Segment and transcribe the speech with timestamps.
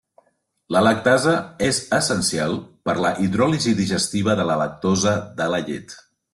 [0.75, 1.33] La lactasa
[1.67, 2.57] és essencial
[2.89, 5.99] per la hidròlisi digestiva de la lactosa de la llet.